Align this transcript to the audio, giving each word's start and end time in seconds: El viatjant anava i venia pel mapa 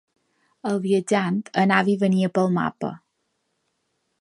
El 0.69 0.79
viatjant 0.85 1.37
anava 1.65 1.93
i 1.93 1.97
venia 2.05 2.31
pel 2.39 2.51
mapa 2.59 2.91